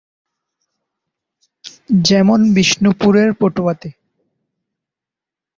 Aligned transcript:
যেমন 2.03 2.39
বিষ্ণুপুরের 2.53 3.29
পটুয়াতে। 3.33 3.89